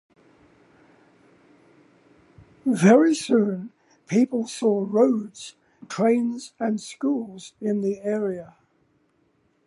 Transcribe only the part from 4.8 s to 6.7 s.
roads, trains